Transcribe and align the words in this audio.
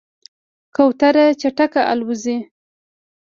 کوتره 0.75 1.25
چټکه 1.41 1.81
الوزي. 1.91 2.37